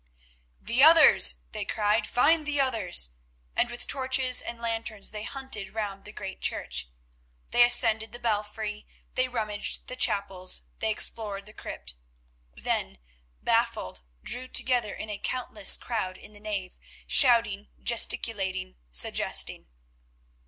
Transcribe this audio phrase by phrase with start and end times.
[0.59, 3.09] "The others," they cried, "find the others,"
[3.55, 6.89] and with torches and lanterns they hunted round the great church.
[7.51, 11.93] They ascended the belfry, they rummaged the chapels, they explored the crypt;
[12.55, 12.97] then,
[13.43, 19.67] baffled, drew together in a countless crowd in the nave, shouting, gesticulating, suggesting.